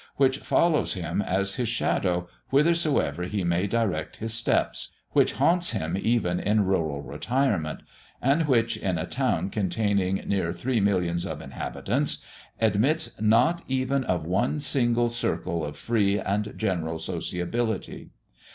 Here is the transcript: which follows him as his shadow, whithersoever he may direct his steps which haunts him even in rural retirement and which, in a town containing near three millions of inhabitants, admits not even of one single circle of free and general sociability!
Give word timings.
which 0.15 0.39
follows 0.39 0.95
him 0.95 1.21
as 1.21 1.57
his 1.57 1.69
shadow, 1.69 2.27
whithersoever 2.49 3.25
he 3.25 3.43
may 3.43 3.67
direct 3.67 4.17
his 4.17 4.33
steps 4.33 4.91
which 5.11 5.33
haunts 5.33 5.73
him 5.73 5.95
even 5.95 6.39
in 6.39 6.65
rural 6.65 7.03
retirement 7.03 7.81
and 8.19 8.47
which, 8.47 8.75
in 8.75 8.97
a 8.97 9.05
town 9.05 9.51
containing 9.51 10.15
near 10.25 10.51
three 10.51 10.79
millions 10.79 11.23
of 11.23 11.39
inhabitants, 11.39 12.25
admits 12.59 13.11
not 13.21 13.61
even 13.67 14.03
of 14.05 14.25
one 14.25 14.59
single 14.59 15.07
circle 15.07 15.63
of 15.63 15.77
free 15.77 16.19
and 16.19 16.51
general 16.57 16.97
sociability! 16.97 18.09